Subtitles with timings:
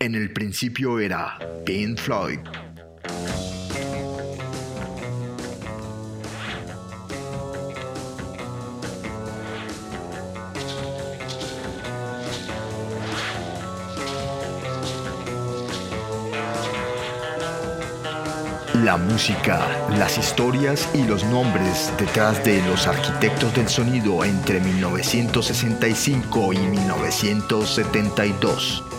[0.00, 1.36] En el principio era
[1.66, 2.38] Pink Floyd.
[18.84, 19.66] La música,
[19.98, 28.97] las historias y los nombres detrás de los arquitectos del sonido entre 1965 y 1972.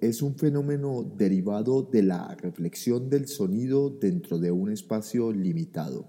[0.00, 6.06] Es un fenómeno derivado de la reflexión del sonido dentro de un espacio limitado.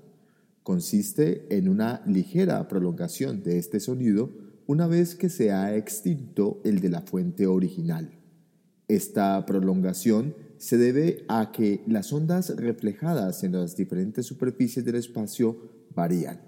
[0.63, 4.31] Consiste en una ligera prolongación de este sonido
[4.65, 8.17] una vez que se ha extinto el de la fuente original.
[8.87, 15.57] Esta prolongación se debe a que las ondas reflejadas en las diferentes superficies del espacio
[15.93, 16.39] varían.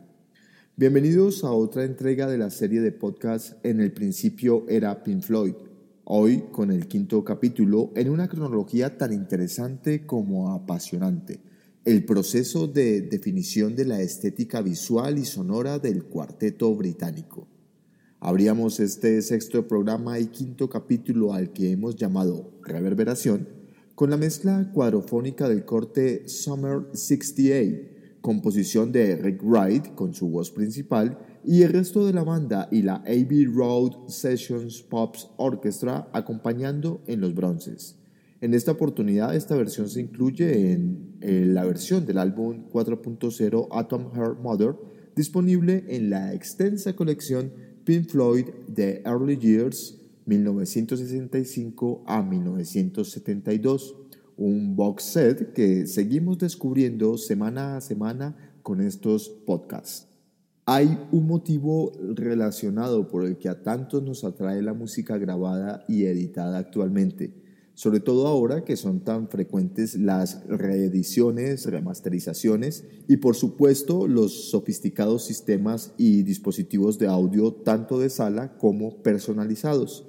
[0.77, 5.68] Bienvenidos a otra entrega de la serie de podcast En el principio era Pink Floyd.
[6.11, 11.39] Hoy con el quinto capítulo en una cronología tan interesante como apasionante.
[11.85, 17.47] El proceso de definición de la estética visual y sonora del cuarteto británico.
[18.19, 23.47] Abríamos este sexto programa y quinto capítulo al que hemos llamado Reverberación
[23.93, 30.51] con la mezcla cuadrofónica del corte Summer 68 composición de Rick Wright con su voz
[30.51, 37.01] principal y el resto de la banda y la Abbey Road Sessions Pops Orchestra acompañando
[37.07, 37.95] en los bronces.
[38.41, 44.39] En esta oportunidad esta versión se incluye en, la versión del álbum 4.0 Atom Heart
[44.41, 44.75] Mother
[45.15, 47.51] disponible en la extensa colección
[47.83, 53.95] Pink Floyd de Early Years 1965 a 1972
[54.39, 60.08] un box set que seguimos descubriendo semana a semana con estos podcasts.
[60.71, 66.05] Hay un motivo relacionado por el que a tantos nos atrae la música grabada y
[66.05, 67.33] editada actualmente,
[67.73, 75.25] sobre todo ahora que son tan frecuentes las reediciones, remasterizaciones y por supuesto los sofisticados
[75.25, 80.08] sistemas y dispositivos de audio tanto de sala como personalizados.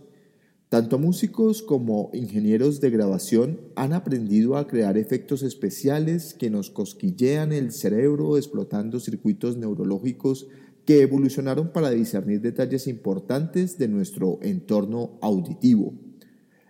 [0.70, 7.52] Tanto músicos como ingenieros de grabación han aprendido a crear efectos especiales que nos cosquillean
[7.52, 10.46] el cerebro explotando circuitos neurológicos
[10.84, 15.92] que evolucionaron para discernir detalles importantes de nuestro entorno auditivo.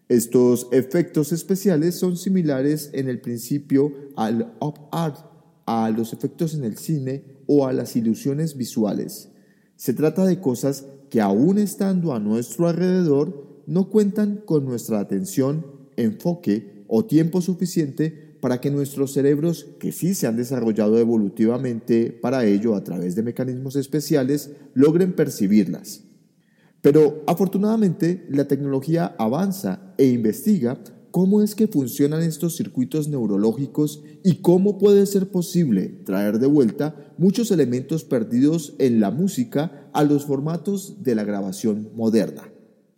[0.08, 5.19] Estos efectos especiales son similares en el principio al op art,
[5.67, 9.29] a los efectos en el cine o a las ilusiones visuales.
[9.76, 15.64] Se trata de cosas que aún estando a nuestro alrededor no cuentan con nuestra atención,
[15.96, 22.44] enfoque o tiempo suficiente para que nuestros cerebros, que sí se han desarrollado evolutivamente para
[22.44, 26.02] ello a través de mecanismos especiales, logren percibirlas.
[26.82, 34.41] Pero afortunadamente la tecnología avanza e investiga cómo es que funcionan estos circuitos neurológicos y
[34.41, 40.24] cómo puede ser posible traer de vuelta muchos elementos perdidos en la música a los
[40.24, 42.50] formatos de la grabación moderna.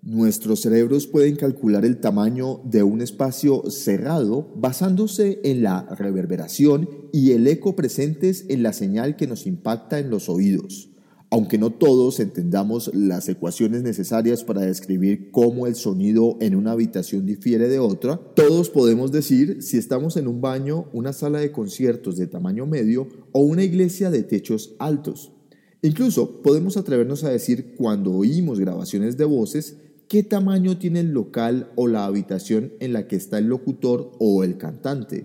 [0.04, 7.30] Nuestros cerebros pueden calcular el tamaño de un espacio cerrado basándose en la reverberación y
[7.30, 10.90] el eco presentes en la señal que nos impacta en los oídos.
[11.30, 17.24] Aunque no todos entendamos las ecuaciones necesarias para describir cómo el sonido en una habitación
[17.24, 22.16] difiere de otra, todos podemos decir si estamos en un baño, una sala de conciertos
[22.16, 25.30] de tamaño medio o una iglesia de techos altos.
[25.80, 29.76] Incluso podemos atrevernos a decir cuando oímos grabaciones de voces
[30.12, 34.44] qué tamaño tiene el local o la habitación en la que está el locutor o
[34.44, 35.24] el cantante.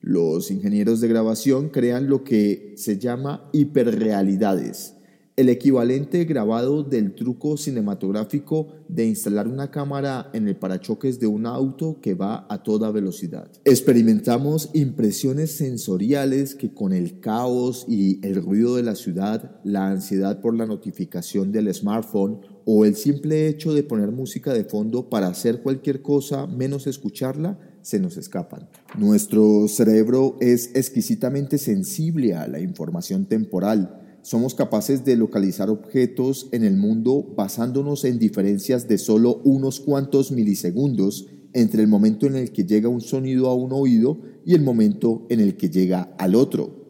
[0.00, 4.94] Los ingenieros de grabación crean lo que se llama hiperrealidades,
[5.36, 11.46] el equivalente grabado del truco cinematográfico de instalar una cámara en el parachoques de un
[11.46, 13.48] auto que va a toda velocidad.
[13.64, 20.40] Experimentamos impresiones sensoriales que con el caos y el ruido de la ciudad, la ansiedad
[20.40, 25.28] por la notificación del smartphone o el simple hecho de poner música de fondo para
[25.28, 28.68] hacer cualquier cosa menos escucharla, se nos escapan.
[28.96, 36.64] Nuestro cerebro es exquisitamente sensible a la información temporal somos capaces de localizar objetos en
[36.64, 42.50] el mundo basándonos en diferencias de solo unos cuantos milisegundos entre el momento en el
[42.50, 46.36] que llega un sonido a un oído y el momento en el que llega al
[46.36, 46.83] otro.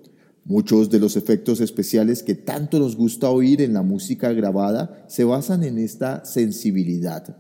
[0.46, 5.24] Muchos de los efectos especiales que tanto nos gusta oír en la música grabada se
[5.24, 7.38] basan en esta sensibilidad.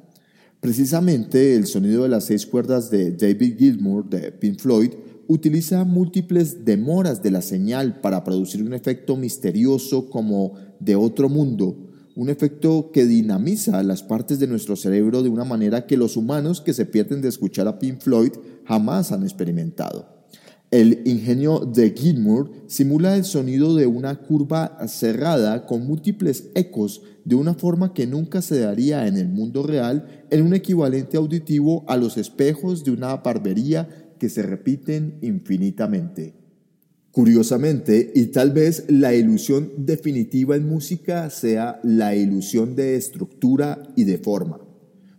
[0.60, 4.92] Precisamente el sonido de las seis cuerdas de David Gilmour de Pink Floyd
[5.28, 11.76] utiliza múltiples demoras de la señal para producir un efecto misterioso como de otro mundo,
[12.16, 16.62] un efecto que dinamiza las partes de nuestro cerebro de una manera que los humanos
[16.62, 18.32] que se pierden de escuchar a Pink Floyd
[18.64, 20.13] jamás han experimentado.
[20.74, 27.36] El ingenio de Gilmour simula el sonido de una curva cerrada con múltiples ecos de
[27.36, 31.96] una forma que nunca se daría en el mundo real en un equivalente auditivo a
[31.96, 36.34] los espejos de una barbería que se repiten infinitamente.
[37.12, 44.02] Curiosamente, y tal vez la ilusión definitiva en música sea la ilusión de estructura y
[44.02, 44.58] de forma.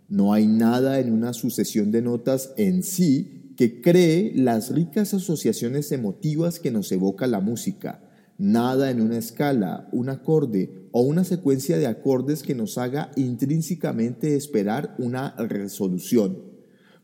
[0.06, 5.90] No hay nada en una sucesión de notas en sí que cree las ricas asociaciones
[5.90, 8.02] emotivas que nos evoca la música.
[8.38, 14.36] Nada en una escala, un acorde o una secuencia de acordes que nos haga intrínsecamente
[14.36, 16.42] esperar una resolución.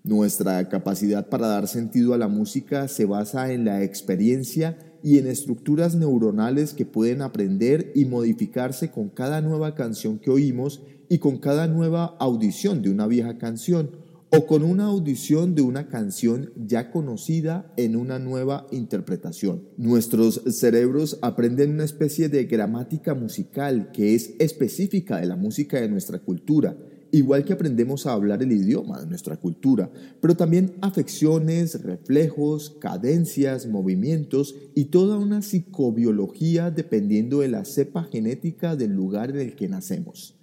[0.04, 5.26] Nuestra capacidad para dar sentido a la música se basa en la experiencia y en
[5.26, 11.38] estructuras neuronales que pueden aprender y modificarse con cada nueva canción que oímos y con
[11.38, 14.01] cada nueva audición de una vieja canción
[14.34, 19.68] o con una audición de una canción ya conocida en una nueva interpretación.
[19.76, 25.88] Nuestros cerebros aprenden una especie de gramática musical que es específica de la música de
[25.88, 26.76] nuestra cultura
[27.12, 33.66] igual que aprendemos a hablar el idioma de nuestra cultura, pero también afecciones, reflejos, cadencias,
[33.66, 39.68] movimientos y toda una psicobiología dependiendo de la cepa genética del lugar en el que
[39.68, 40.38] nacemos.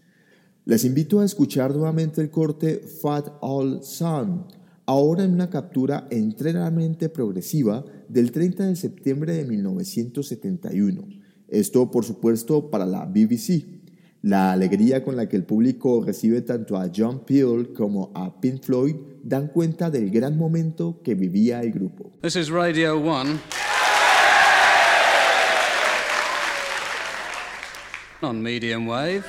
[0.66, 4.46] Les invito a escuchar nuevamente el corte Fat All Sun,
[4.86, 11.08] ahora en una captura enteramente progresiva del 30 de septiembre de 1971.
[11.48, 13.66] Esto, por supuesto, para la BBC.
[14.22, 18.62] La alegría con la que el público recibe tanto a John Peel como a Pink
[18.62, 22.12] Floyd dan cuenta del gran momento que vivía el grupo.
[22.22, 23.40] This is Radio 1.
[28.22, 29.24] On medium wave.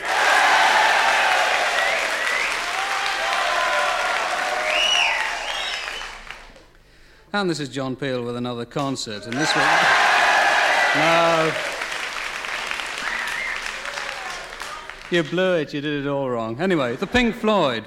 [7.33, 9.25] And this is John Peel with another concert.
[9.25, 9.65] And this one.
[10.97, 11.53] No.
[15.13, 16.61] You blew it, you did it all wrong.
[16.61, 17.85] Anyway, the Pink Floyd.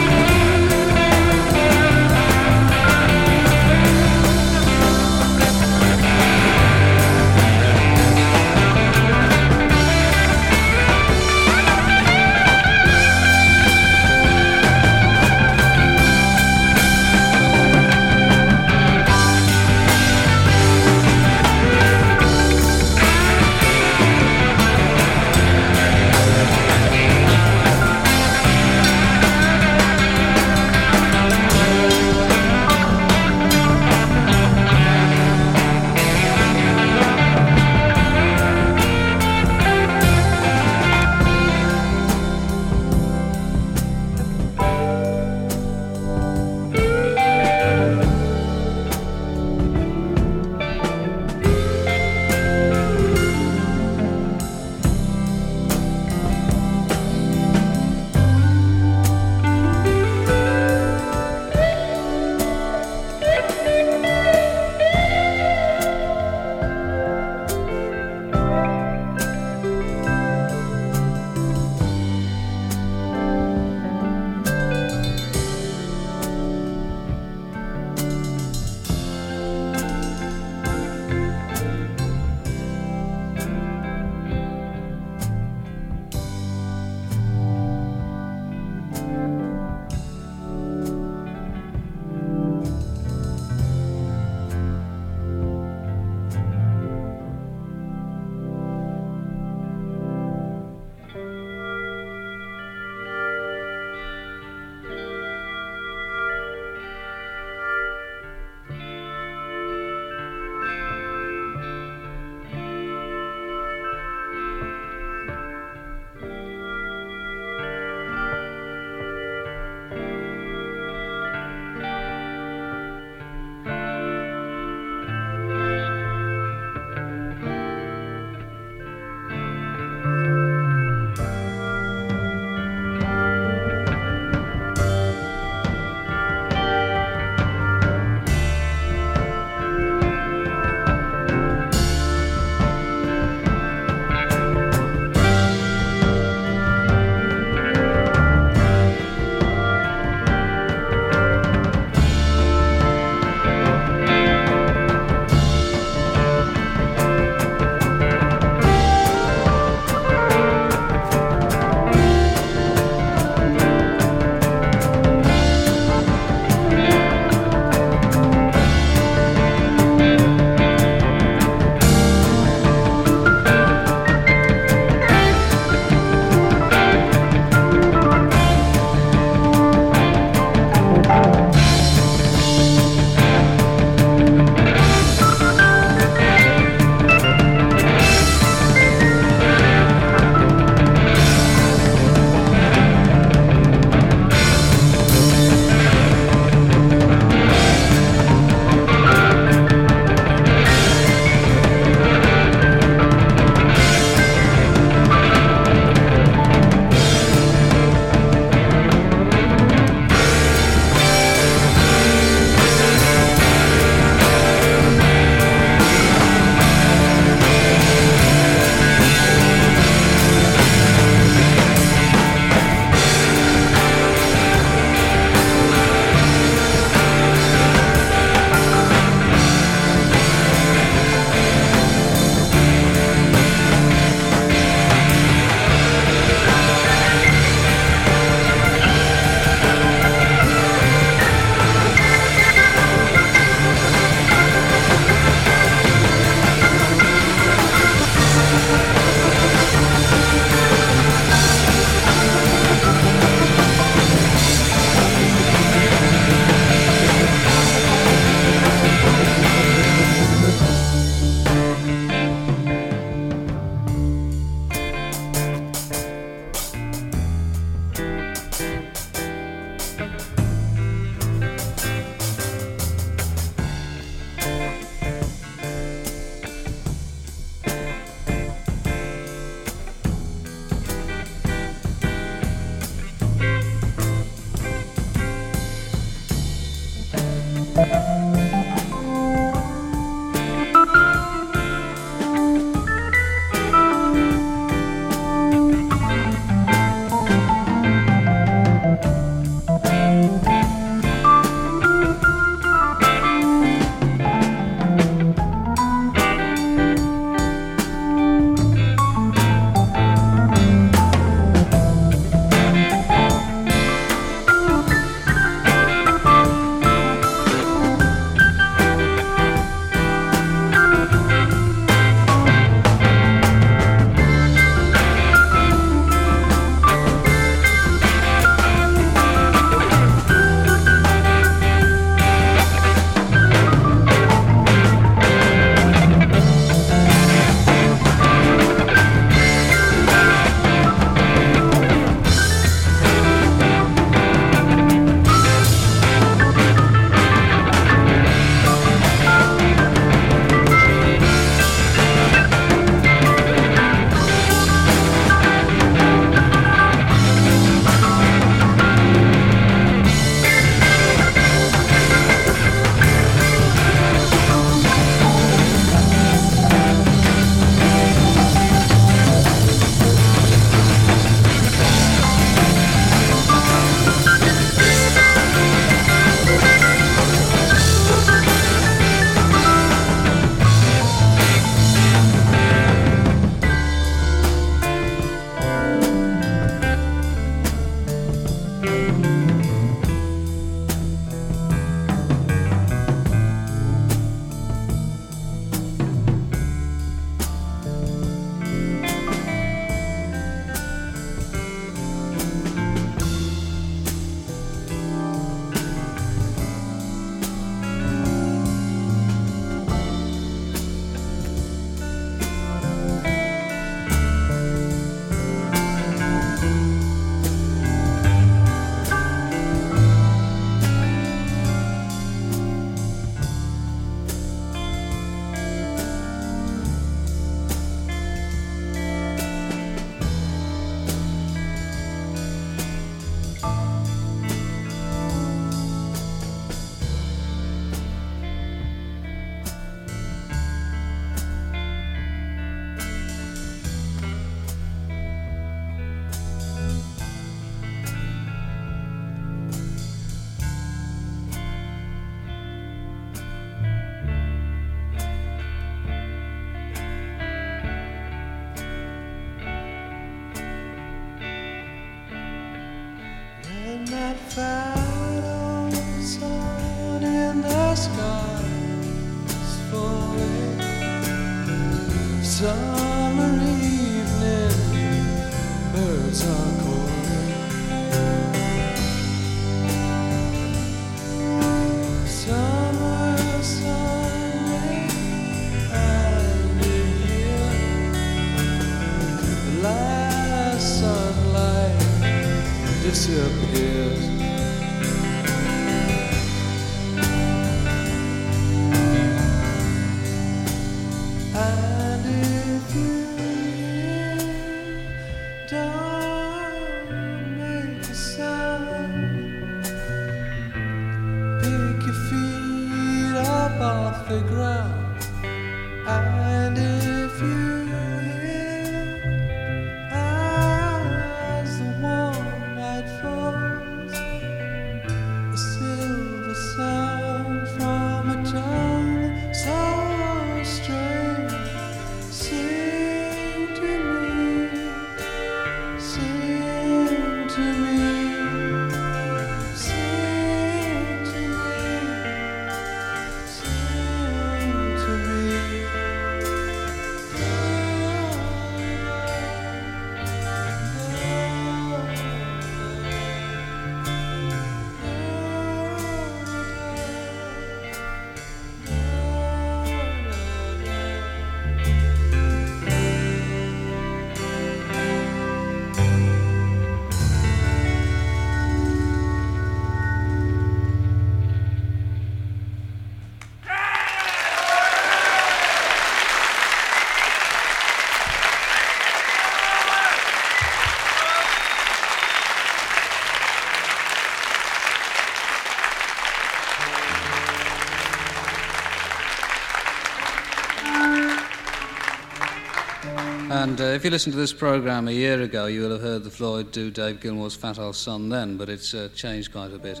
[593.62, 596.24] And uh, if you listened to this program a year ago, you will have heard
[596.24, 599.78] the Floyd do Dave Gilmour's Fat Old Son then, but it's uh, changed quite a
[599.78, 600.00] bit.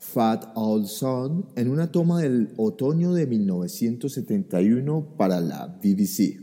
[0.00, 6.40] Fat Old Son en una toma del otoño de 1971 para la BBC.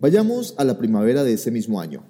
[0.00, 2.02] Vayamos a la primavera de ese mismo año.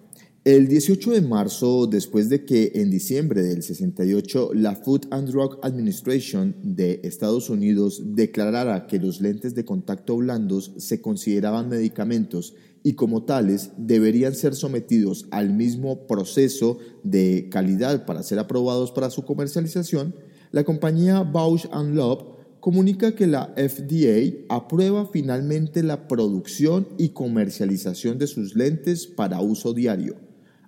[0.45, 5.59] El 18 de marzo, después de que en diciembre del 68 la Food and Drug
[5.65, 12.55] Administration de Estados Unidos declarara que los lentes de contacto blandos se consideraban medicamentos
[12.87, 19.11] y como tales deberían ser sometidos al mismo proceso de calidad para ser aprobados para
[19.11, 20.15] su comercialización,
[20.53, 28.29] la compañía Bausch Love comunica que la FDA aprueba finalmente la producción y comercialización de
[28.29, 30.15] sus lentes para uso diario.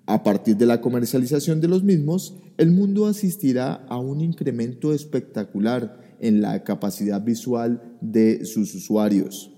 [0.07, 6.17] A partir de la comercialización de los mismos, el mundo asistirá a un incremento espectacular
[6.19, 9.53] en la capacidad visual de sus usuarios.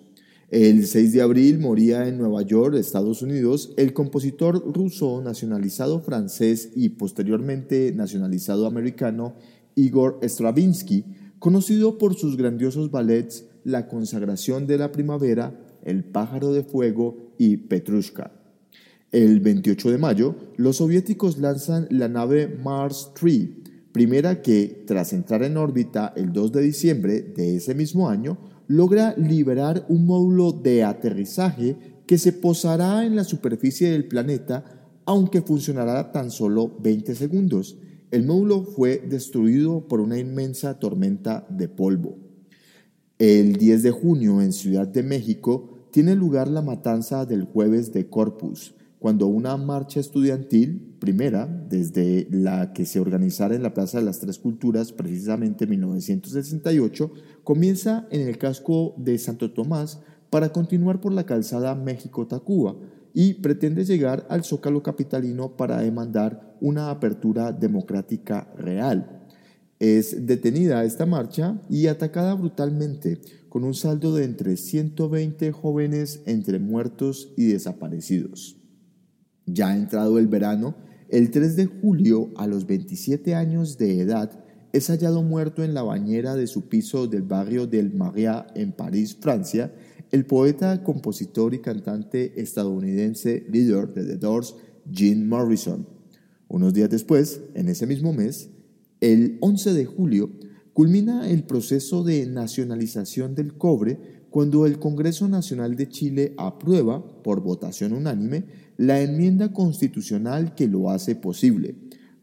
[0.50, 6.70] El 6 de abril moría en Nueva York, Estados Unidos, el compositor ruso nacionalizado francés
[6.74, 9.36] y posteriormente nacionalizado americano
[9.76, 11.04] Igor Stravinsky,
[11.38, 17.56] conocido por sus grandiosos ballets La consagración de la primavera, El pájaro de fuego y
[17.56, 18.32] Petrushka.
[19.12, 23.50] El 28 de mayo, los soviéticos lanzan la nave Mars 3,
[23.92, 29.16] primera que, tras entrar en órbita el 2 de diciembre de ese mismo año, logra
[29.16, 34.64] liberar un módulo de aterrizaje que se posará en la superficie del planeta,
[35.06, 37.78] aunque funcionará tan solo 20 segundos.
[38.12, 42.16] El módulo fue destruido por una inmensa tormenta de polvo.
[43.18, 48.08] El 10 de junio en Ciudad de México tiene lugar la matanza del jueves de
[48.08, 54.04] Corpus, cuando una marcha estudiantil, primera, desde la que se organizara en la Plaza de
[54.04, 57.10] las Tres Culturas, precisamente en 1968,
[57.42, 62.76] comienza en el casco de Santo Tomás para continuar por la calzada México-Tacuba
[63.14, 69.26] y pretende llegar al Zócalo Capitalino para demandar una apertura democrática real.
[69.78, 76.58] Es detenida esta marcha y atacada brutalmente, con un saldo de entre 120 jóvenes entre
[76.58, 78.59] muertos y desaparecidos.
[79.52, 80.74] Ya entrado el verano,
[81.08, 85.82] el 3 de julio, a los 27 años de edad, es hallado muerto en la
[85.82, 89.72] bañera de su piso del barrio del Maria en París, Francia,
[90.12, 94.54] el poeta, compositor y cantante estadounidense líder de The Doors,
[94.90, 95.86] Jim Morrison.
[96.48, 98.50] Unos días después, en ese mismo mes,
[99.00, 100.30] el 11 de julio,
[100.72, 107.42] culmina el proceso de nacionalización del cobre cuando el Congreso Nacional de Chile aprueba, por
[107.42, 108.44] votación unánime,
[108.76, 111.74] la enmienda constitucional que lo hace posible,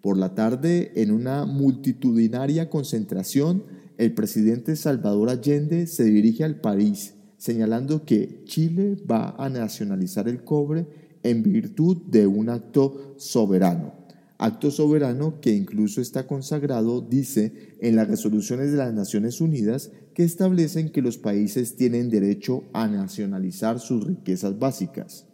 [0.01, 3.63] Por la tarde, en una multitudinaria concentración,
[3.97, 10.43] el presidente Salvador Allende se dirige al país, señalando que Chile va a nacionalizar el
[10.43, 10.87] cobre
[11.23, 14.06] en virtud de un acto soberano.
[14.39, 20.23] Acto soberano que incluso está consagrado, dice, en las resoluciones de las Naciones Unidas que
[20.23, 25.25] establecen que los países tienen derecho a nacionalizar sus riquezas básicas.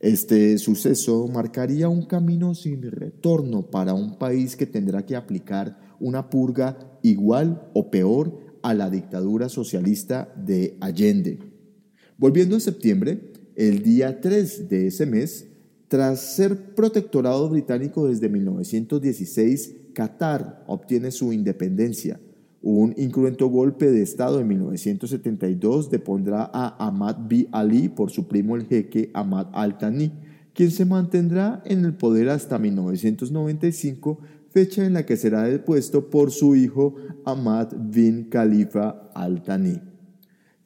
[0.00, 6.28] Este suceso marcaría un camino sin retorno para un país que tendrá que aplicar una
[6.28, 11.38] purga igual o peor a la dictadura socialista de Allende.
[12.18, 15.45] Volviendo a septiembre, el día 3 de ese mes,
[15.88, 22.20] tras ser protectorado británico desde 1916, Qatar obtiene su independencia.
[22.60, 27.48] Un incruento golpe de Estado en 1972 depondrá a Ahmad B.
[27.52, 30.12] Ali por su primo el jeque Ahmad al-Thani,
[30.52, 34.18] quien se mantendrá en el poder hasta 1995,
[34.50, 39.95] fecha en la que será depuesto por su hijo Ahmad bin Khalifa al-Thani.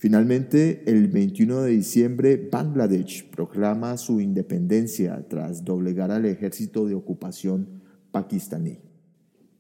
[0.00, 7.82] Finalmente, el 21 de diciembre, Bangladesh proclama su independencia tras doblegar al ejército de ocupación
[8.10, 8.78] pakistaní.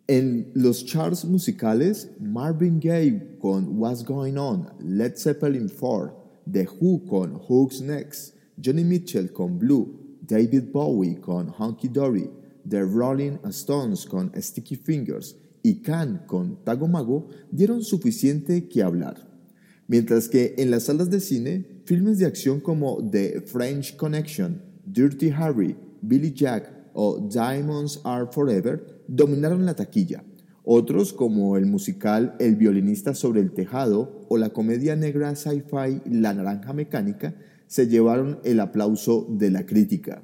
[0.06, 6.16] En los charts musicales, Marvin Gaye con What's Going On, Led Zeppelin 4,
[6.50, 12.30] The Who con Who's Next, Johnny Mitchell con Blue, David Bowie con Hunky Dory,
[12.66, 19.29] The Rolling Stones con Sticky Fingers y Khan con Tagomago dieron suficiente que hablar.
[19.90, 25.30] Mientras que en las salas de cine, filmes de acción como The French Connection, Dirty
[25.30, 30.22] Harry, Billy Jack o Diamonds Are Forever dominaron la taquilla.
[30.62, 36.34] Otros, como el musical El violinista sobre el tejado o la comedia negra sci-fi La
[36.34, 37.34] naranja mecánica,
[37.66, 40.22] se llevaron el aplauso de la crítica.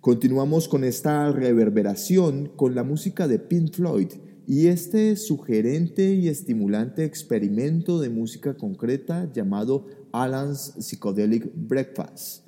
[0.00, 4.08] Continuamos con esta reverberación con la música de Pink Floyd
[4.48, 12.46] y este sugerente y estimulante experimento de música concreta llamado Alan's Psychedelic Breakfast,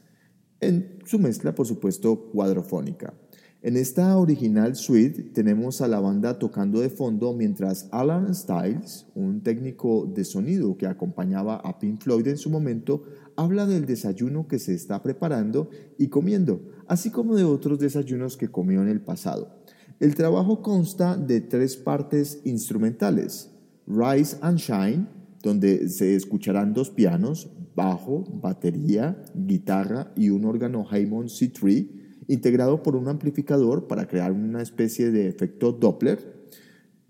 [0.61, 3.13] en su mezcla por supuesto cuadrofónica.
[3.61, 9.43] En esta original suite tenemos a la banda tocando de fondo mientras Alan Stiles, un
[9.43, 13.03] técnico de sonido que acompañaba a Pink Floyd en su momento,
[13.37, 18.49] habla del desayuno que se está preparando y comiendo, así como de otros desayunos que
[18.49, 19.60] comió en el pasado.
[20.01, 23.51] El trabajo consta de tres partes instrumentales,
[23.87, 25.07] Rise and Shine,
[25.43, 31.87] donde se escucharán dos pianos, bajo, batería, guitarra y un órgano Hammond C3,
[32.29, 36.49] integrado por un amplificador para crear una especie de efecto Doppler.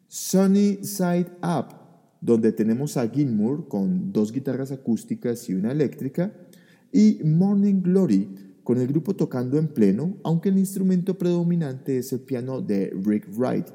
[0.09, 1.77] Sunny Side Up,
[2.21, 6.35] donde tenemos a Gilmour con dos guitarras acústicas y una eléctrica.
[6.91, 12.21] Y Morning Glory, con el grupo tocando en pleno, aunque el instrumento predominante es el
[12.21, 13.67] piano de Rick Wright.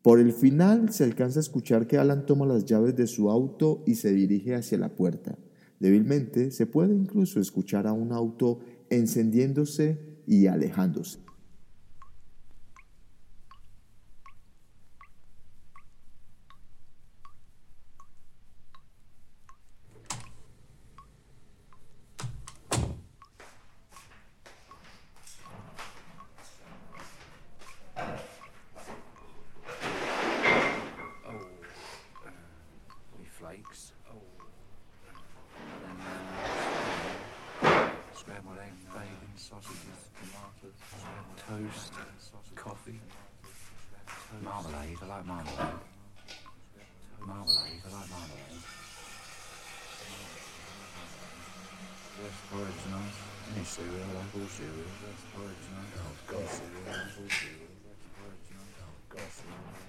[0.00, 3.82] Por el final se alcanza a escuchar que Alan toma las llaves de su auto
[3.84, 5.36] y se dirige hacia la puerta.
[5.80, 11.25] Débilmente se puede incluso escuchar a un auto encendiéndose y alejándose.
[39.36, 40.72] sausages, tomatoes,
[41.36, 41.92] toast,
[42.54, 43.00] coffee,
[44.42, 44.96] marmalade.
[45.02, 45.76] I like marmalade.
[47.20, 47.82] Marmalade.
[47.84, 48.64] I like marmalade.
[52.16, 53.20] That's porridge nice.
[53.54, 54.88] Any cereal, I like all cereal.
[55.04, 56.00] That's porridge nice.
[56.00, 57.28] Oh, God, cereal, I like all
[58.16, 58.80] porridge nice.
[58.80, 59.85] Oh, God.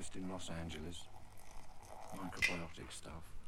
[0.00, 1.08] Breakfast in Los Angeles.
[2.16, 3.39] Microbiotic stuff.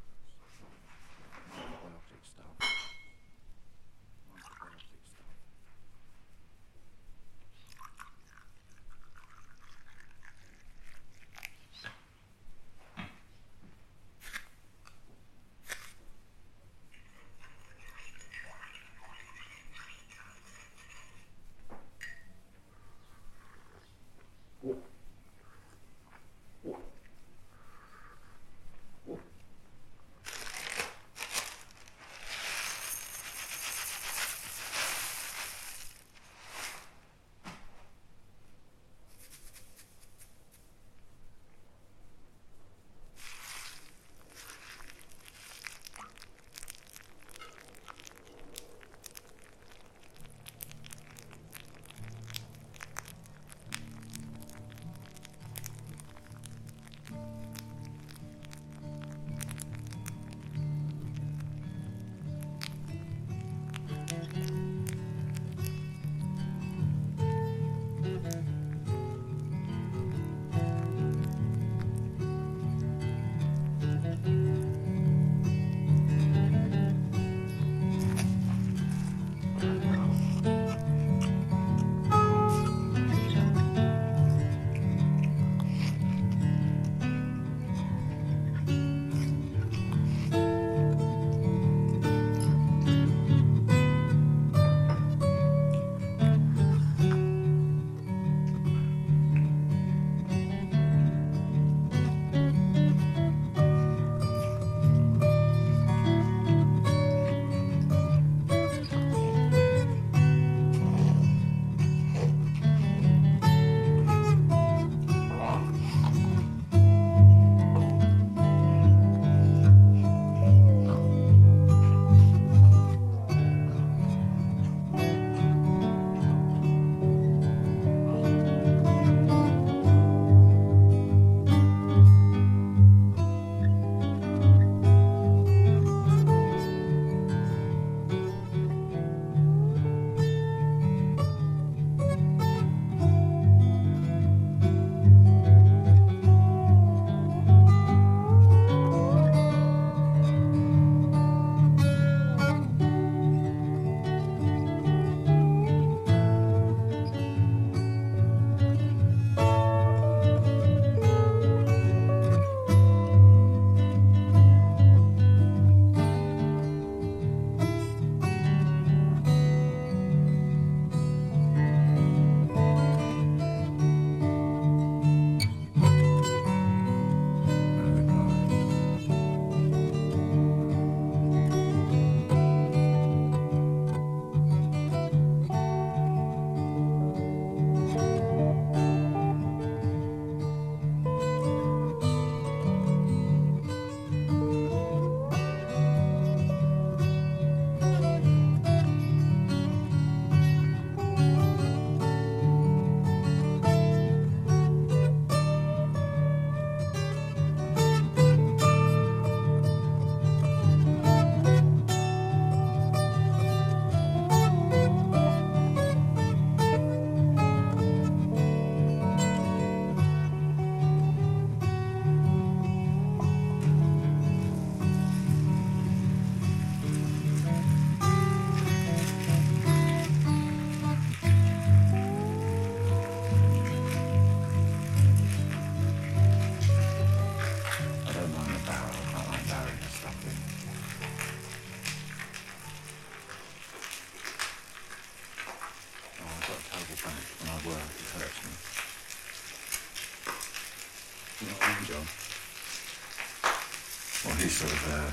[254.93, 255.09] uh,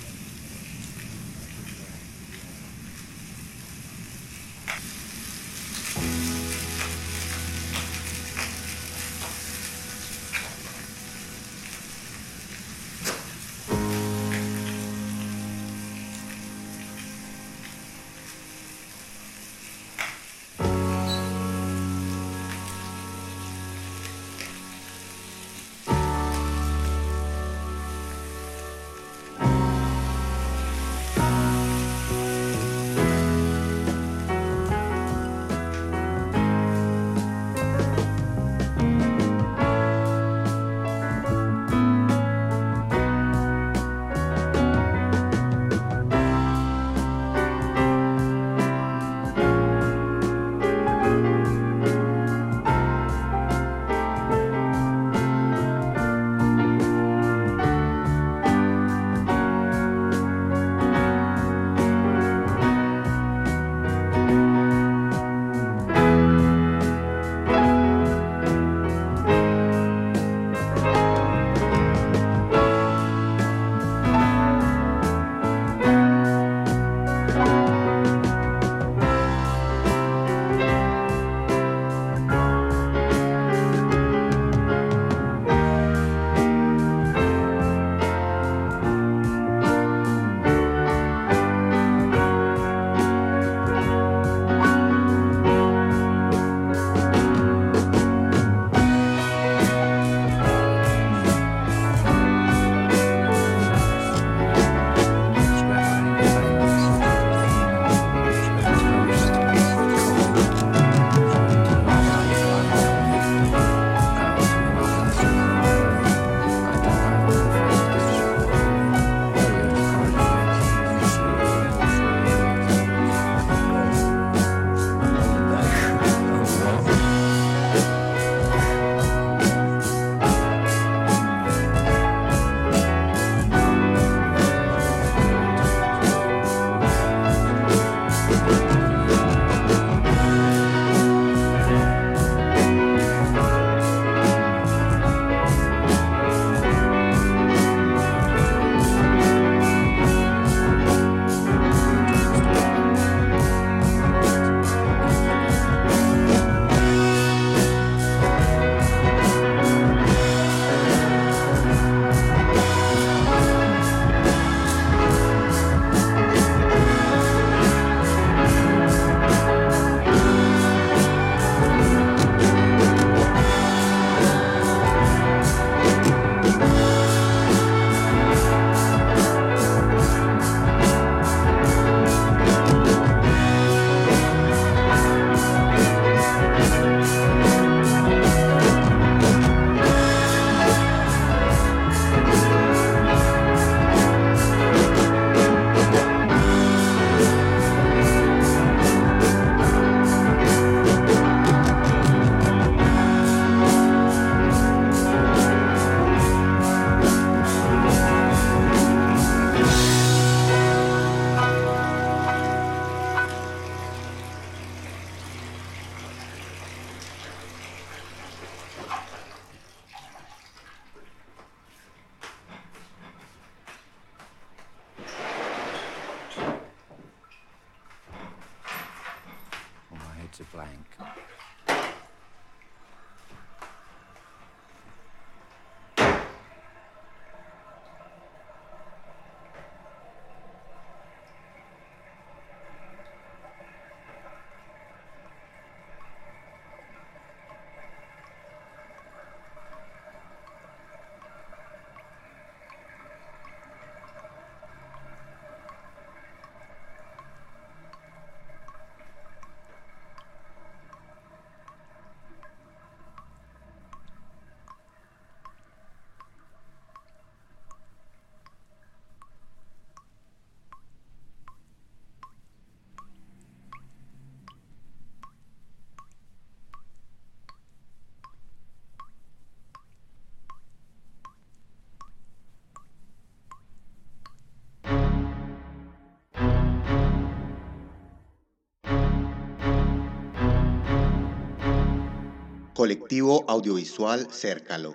[292.80, 294.94] Colectivo Audiovisual Cércalo.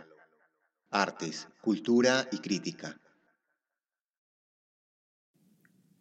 [0.90, 3.00] Artes, Cultura y Crítica.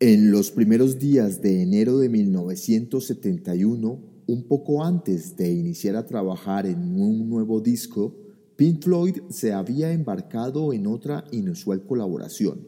[0.00, 6.64] En los primeros días de enero de 1971, un poco antes de iniciar a trabajar
[6.64, 8.16] en un nuevo disco,
[8.56, 12.66] Pink Floyd se había embarcado en otra inusual colaboración,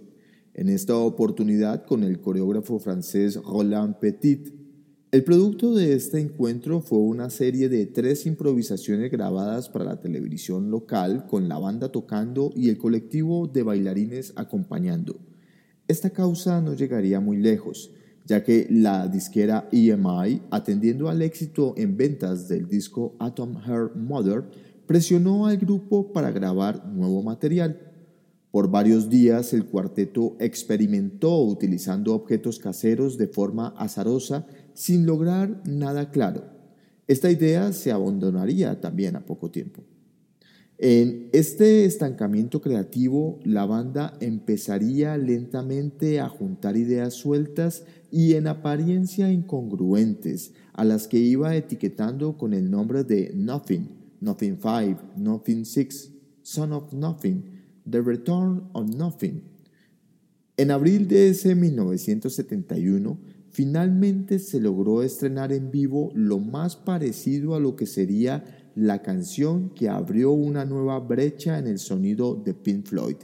[0.52, 4.65] en esta oportunidad con el coreógrafo francés Roland Petit,
[5.16, 10.70] el producto de este encuentro fue una serie de tres improvisaciones grabadas para la televisión
[10.70, 15.18] local con la banda tocando y el colectivo de bailarines acompañando.
[15.88, 17.92] Esta causa no llegaría muy lejos,
[18.26, 24.44] ya que la disquera EMI, atendiendo al éxito en ventas del disco Atom Heart Mother,
[24.86, 27.80] presionó al grupo para grabar nuevo material.
[28.50, 34.46] Por varios días el cuarteto experimentó utilizando objetos caseros de forma azarosa
[34.76, 36.44] sin lograr nada claro.
[37.08, 39.82] Esta idea se abandonaría también a poco tiempo.
[40.78, 49.32] En este estancamiento creativo, la banda empezaría lentamente a juntar ideas sueltas y en apariencia
[49.32, 53.88] incongruentes, a las que iba etiquetando con el nombre de Nothing,
[54.20, 56.10] Nothing Five, Nothing Six,
[56.42, 57.42] Son of Nothing,
[57.90, 59.42] The Return of Nothing.
[60.58, 63.18] En abril de ese 1971,
[63.56, 68.44] finalmente se logró estrenar en vivo lo más parecido a lo que sería
[68.74, 73.16] la canción que abrió una nueva brecha en el sonido de Pink Floyd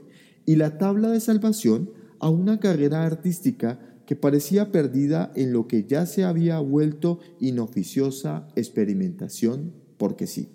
[0.47, 5.85] y la tabla de salvación a una carrera artística que parecía perdida en lo que
[5.85, 10.49] ya se había vuelto inoficiosa experimentación porque sí.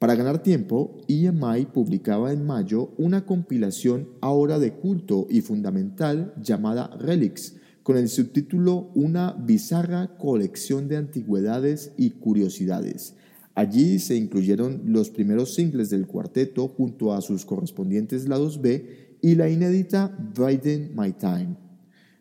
[0.00, 6.88] Para ganar tiempo, EMI publicaba en mayo una compilación ahora de culto y fundamental llamada
[6.98, 7.54] Relics,
[7.84, 13.14] con el subtítulo Una bizarra colección de antigüedades y curiosidades.
[13.54, 19.34] Allí se incluyeron los primeros singles del cuarteto junto a sus correspondientes lados B y
[19.34, 21.56] la inédita Biden My Time.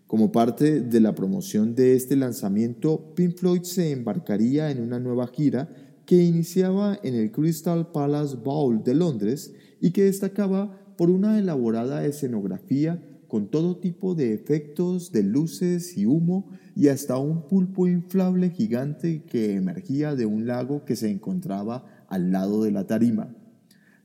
[0.05, 5.27] Como parte de la promoción de este lanzamiento, Pink Floyd se embarcaría en una nueva
[5.27, 5.73] gira
[6.05, 12.05] que iniciaba en el Crystal Palace Bowl de Londres y que destacaba por una elaborada
[12.05, 13.01] escenografía
[13.33, 19.23] con todo tipo de efectos de luces y humo y hasta un pulpo inflable gigante
[19.23, 23.35] que emergía de un lago que se encontraba al lado de la tarima.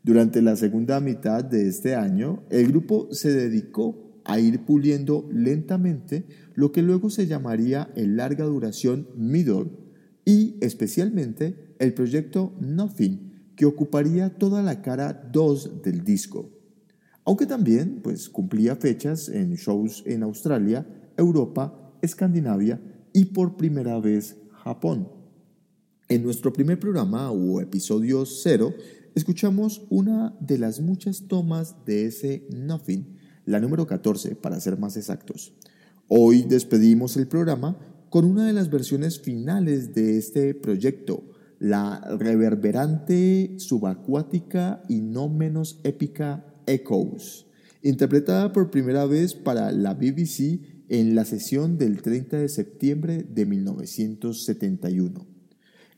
[0.03, 6.25] Durante la segunda mitad de este año, el grupo se dedicó a ir puliendo lentamente
[6.55, 9.67] lo que luego se llamaría el larga duración Middle
[10.25, 16.58] y especialmente el proyecto Nothing, que ocuparía toda la cara 2 del disco
[17.29, 22.81] aunque también pues, cumplía fechas en shows en Australia, Europa, Escandinavia
[23.13, 25.11] y por primera vez Japón.
[26.09, 28.73] En nuestro primer programa o episodio cero,
[29.15, 34.97] escuchamos una de las muchas tomas de ese Nothing, la número 14 para ser más
[34.97, 35.53] exactos.
[36.09, 37.77] Hoy despedimos el programa
[38.09, 41.25] con una de las versiones finales de este proyecto,
[41.59, 47.47] la reverberante, subacuática y no menos épica Echoes,
[47.83, 53.47] interpretada por primera vez para la BBC en la sesión del 30 de septiembre de
[53.47, 55.27] 1971.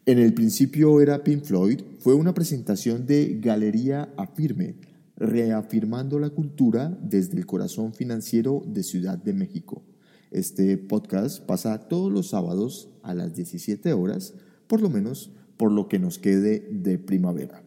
[0.07, 4.77] En el principio era Pink Floyd, fue una presentación de Galería Afirme,
[5.17, 9.85] reafirmando la cultura desde el corazón financiero de Ciudad de México.
[10.31, 14.35] Este podcast pasa todos los sábados a las 17 horas,
[14.67, 17.63] por lo menos por lo que nos quede de primavera.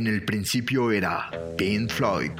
[0.00, 2.30] En el principio era Pink Floyd.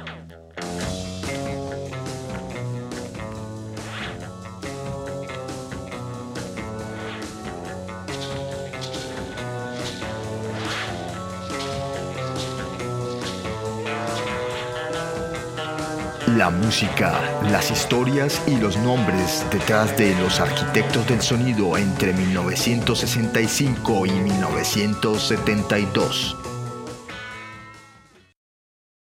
[16.35, 17.21] La música,
[17.51, 26.40] las historias y los nombres detrás de los arquitectos del sonido entre 1965 y 1972.